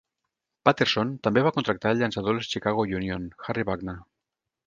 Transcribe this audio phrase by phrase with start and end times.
[0.67, 3.97] Patterson també va contractar el llançador dels Chicago Union, Harry Buckner.